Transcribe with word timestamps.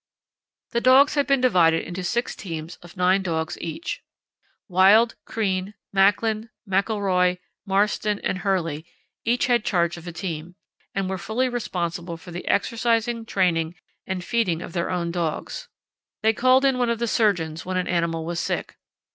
The 0.71 0.81
dogs 0.81 1.13
had 1.13 1.27
been 1.27 1.41
divided 1.41 1.83
into 1.83 2.03
six 2.03 2.35
teams 2.35 2.77
of 2.77 2.97
nine 2.97 3.21
dogs 3.21 3.55
each. 3.61 4.01
Wild, 4.67 5.13
Crean, 5.25 5.75
Macklin, 5.93 6.49
McIlroy, 6.67 7.37
Marston, 7.67 8.17
and 8.23 8.39
Hurley 8.39 8.83
each 9.25 9.45
had 9.45 9.63
charge 9.63 9.97
of 9.97 10.07
a 10.07 10.11
team, 10.11 10.55
and 10.95 11.07
were 11.07 11.19
fully 11.19 11.47
responsible 11.49 12.17
for 12.17 12.31
the 12.31 12.47
exercising, 12.47 13.27
training, 13.27 13.75
and 14.07 14.23
feeding 14.23 14.63
of 14.63 14.73
their 14.73 14.89
own 14.89 15.11
dogs. 15.11 15.67
They 16.23 16.33
called 16.33 16.65
in 16.65 16.79
one 16.79 16.89
of 16.89 16.97
the 16.97 17.07
surgeons 17.07 17.63
when 17.63 17.77
an 17.77 17.87
animal 17.87 18.25
was 18.25 18.39
sick. 18.39 18.77